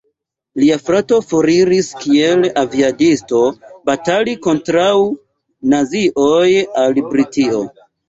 [0.61, 3.43] Lia frato foriris kiel aviadisto
[3.93, 4.91] batali kontraŭ
[5.77, 6.51] nazioj
[6.85, 7.67] al Britio.